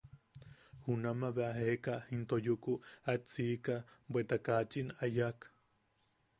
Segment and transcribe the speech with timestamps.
[0.83, 2.71] Junamaʼa bea jeeka into yuku
[3.09, 3.75] aet siika,
[4.11, 5.37] bweta kaachin a yak.